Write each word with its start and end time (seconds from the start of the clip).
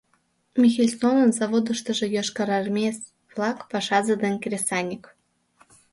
Михельсонын 0.61 1.31
заводыштыжо 1.39 2.05
йошкарармеец-влак 2.15 3.57
пашазе 3.71 4.15
ден 4.23 4.35
кресаньык 4.43 5.03